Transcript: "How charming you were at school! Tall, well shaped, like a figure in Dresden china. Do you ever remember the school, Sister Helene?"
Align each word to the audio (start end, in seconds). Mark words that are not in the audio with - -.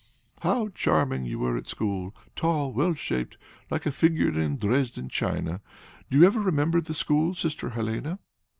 "How 0.41 0.69
charming 0.69 1.25
you 1.25 1.37
were 1.37 1.55
at 1.57 1.67
school! 1.67 2.15
Tall, 2.35 2.73
well 2.73 2.95
shaped, 2.95 3.37
like 3.69 3.85
a 3.85 3.91
figure 3.91 4.31
in 4.31 4.57
Dresden 4.57 5.09
china. 5.09 5.61
Do 6.09 6.17
you 6.17 6.25
ever 6.25 6.39
remember 6.39 6.81
the 6.81 6.95
school, 6.95 7.35
Sister 7.35 7.69
Helene?" 7.69 8.17